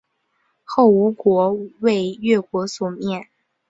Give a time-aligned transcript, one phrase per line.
[0.63, 3.27] 后吴国为越国所灭。